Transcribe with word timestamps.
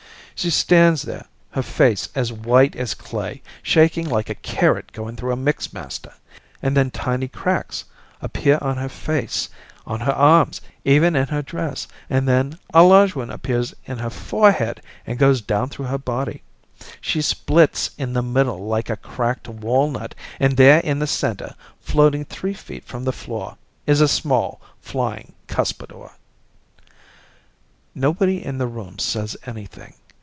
She 0.33 0.49
stands 0.49 1.03
there, 1.03 1.25
her 1.51 1.61
face 1.61 2.09
as 2.15 2.33
white 2.33 2.75
as 2.75 2.95
clay, 2.95 3.43
shaking 3.61 4.09
like 4.09 4.27
a 4.27 4.33
carrot 4.33 4.91
going 4.91 5.15
through 5.15 5.31
a 5.33 5.37
mixmaster. 5.37 6.13
And 6.63 6.75
then 6.75 6.89
tiny 6.89 7.27
cracks 7.27 7.83
appear 8.23 8.57
on 8.59 8.77
her 8.77 8.89
face, 8.89 9.49
on 9.85 9.99
her 9.99 10.11
arms, 10.11 10.59
even 10.83 11.15
in 11.15 11.27
her 11.27 11.43
dress, 11.43 11.87
and 12.09 12.27
then 12.27 12.57
a 12.73 12.81
large 12.81 13.13
one 13.13 13.29
appears 13.29 13.75
in 13.85 13.99
her 13.99 14.09
forehead 14.09 14.81
and 15.05 15.19
goes 15.19 15.41
down 15.41 15.69
through 15.69 15.85
her 15.85 15.99
body. 15.99 16.41
She 16.99 17.21
splits 17.21 17.91
in 17.99 18.13
the 18.13 18.23
middle 18.23 18.65
like 18.65 18.89
a 18.89 18.97
cracked 18.97 19.47
walnut, 19.47 20.15
and 20.39 20.57
there 20.57 20.79
in 20.79 20.97
the 20.97 21.05
center, 21.05 21.53
floating 21.81 22.25
three 22.25 22.55
feet 22.55 22.83
from 22.85 23.03
the 23.03 23.13
floor 23.13 23.57
is 23.85 24.01
a 24.01 24.07
small 24.07 24.59
flying 24.79 25.33
cuspidor. 25.47 26.13
Nobody 27.93 28.43
in 28.43 28.57
the 28.57 28.65
room 28.65 28.97
says 28.97 29.37
anything. 29.45 29.93